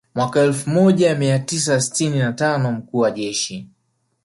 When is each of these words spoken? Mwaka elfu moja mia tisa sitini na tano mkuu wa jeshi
Mwaka 0.15 0.39
elfu 0.41 0.69
moja 0.69 1.15
mia 1.15 1.39
tisa 1.39 1.81
sitini 1.81 2.19
na 2.19 2.33
tano 2.33 2.71
mkuu 2.71 2.97
wa 2.97 3.11
jeshi 3.11 3.67